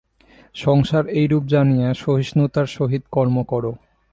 [0.55, 3.63] সংসার এইরূপ জানিয়া সহিষ্ণুতার সহিত কর্ম কর।